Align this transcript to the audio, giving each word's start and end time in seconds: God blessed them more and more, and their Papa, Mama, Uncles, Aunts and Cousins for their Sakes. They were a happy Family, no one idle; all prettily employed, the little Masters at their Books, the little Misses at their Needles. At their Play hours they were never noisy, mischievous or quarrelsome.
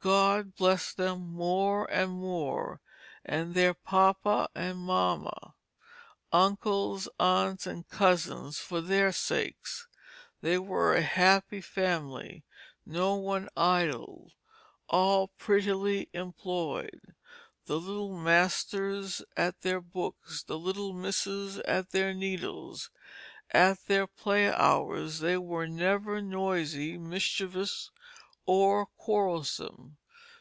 God 0.00 0.54
blessed 0.54 0.96
them 0.96 1.32
more 1.32 1.86
and 1.90 2.12
more, 2.12 2.80
and 3.24 3.52
their 3.56 3.74
Papa, 3.74 4.48
Mama, 4.54 5.54
Uncles, 6.32 7.08
Aunts 7.18 7.66
and 7.66 7.88
Cousins 7.88 8.60
for 8.60 8.80
their 8.80 9.10
Sakes. 9.10 9.88
They 10.40 10.56
were 10.56 10.94
a 10.94 11.02
happy 11.02 11.60
Family, 11.60 12.44
no 12.86 13.16
one 13.16 13.48
idle; 13.56 14.30
all 14.88 15.28
prettily 15.36 16.08
employed, 16.12 17.16
the 17.66 17.80
little 17.80 18.16
Masters 18.16 19.20
at 19.36 19.62
their 19.62 19.80
Books, 19.80 20.44
the 20.44 20.58
little 20.60 20.92
Misses 20.92 21.58
at 21.66 21.90
their 21.90 22.14
Needles. 22.14 22.90
At 23.50 23.84
their 23.86 24.06
Play 24.06 24.52
hours 24.52 25.18
they 25.18 25.36
were 25.38 25.66
never 25.66 26.22
noisy, 26.22 26.96
mischievous 26.98 27.90
or 28.50 28.86
quarrelsome. 28.96 29.94